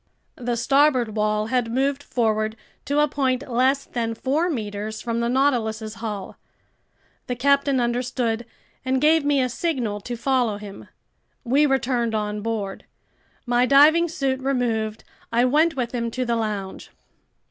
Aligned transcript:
The 0.37 0.57
starboard 0.57 1.15
wall 1.15 1.45
had 1.53 1.71
moved 1.71 2.01
forward 2.01 2.55
to 2.85 3.01
a 3.01 3.07
point 3.07 3.47
less 3.47 3.85
than 3.85 4.15
four 4.15 4.49
meters 4.49 4.99
from 4.99 5.19
the 5.19 5.29
Nautilus's 5.29 5.93
hull. 6.01 6.37
The 7.27 7.35
captain 7.35 7.79
understood 7.79 8.47
and 8.83 8.99
gave 8.99 9.23
me 9.23 9.39
a 9.43 9.47
signal 9.47 10.01
to 10.01 10.17
follow 10.17 10.57
him. 10.57 10.87
We 11.43 11.67
returned 11.67 12.15
on 12.15 12.41
board. 12.41 12.85
My 13.45 13.67
diving 13.67 14.07
suit 14.07 14.39
removed, 14.39 15.03
I 15.31 15.45
went 15.45 15.75
with 15.75 15.91
him 15.93 16.09
to 16.09 16.25
the 16.25 16.35
lounge. 16.35 16.89